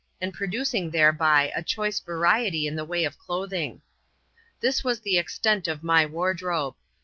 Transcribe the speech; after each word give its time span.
[chap, 0.03 0.07
ua, 0.07 0.17
and 0.25 0.33
producing 0.33 0.89
thereby 0.89 1.51
a 1.55 1.61
choice 1.61 1.99
variety 1.99 2.65
in 2.65 2.75
the 2.75 2.83
way 2.83 3.03
of 3.05 3.19
clothing. 3.19 3.83
This 4.59 4.83
was 4.83 4.99
the 5.01 5.19
extent 5.19 5.67
of 5.67 5.83
my 5.83 6.07
wardrobe. 6.07 6.73